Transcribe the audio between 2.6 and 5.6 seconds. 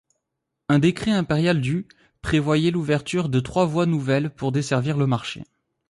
l'ouverture de trois voies nouvelles pour desservir le marché.